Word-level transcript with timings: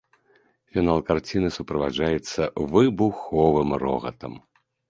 Фінал 0.77 1.03
карціны 1.09 1.51
суправаджаецца 1.57 2.41
выбуховым 2.75 3.69
рогатам. 3.85 4.33